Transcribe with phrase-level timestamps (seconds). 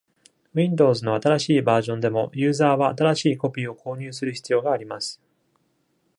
[0.55, 5.21] Windows の新しいバージョンでも、ユーザーは新しいコピーを購入する必要があります。